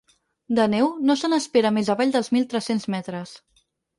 De 0.59 0.63
neu, 0.73 0.87
no 1.09 1.15
se 1.23 1.29
n’espera 1.33 1.71
més 1.77 1.93
avall 1.95 2.15
dels 2.17 2.31
mil 2.37 2.49
tres-cents 2.53 2.87
metres. 2.97 3.37